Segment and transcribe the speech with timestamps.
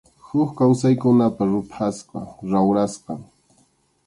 [0.27, 3.19] Huk kawsaykunapa ruphasqan, rawrasqan.